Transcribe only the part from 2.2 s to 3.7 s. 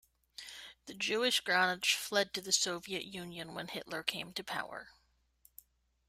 to the Soviet Union when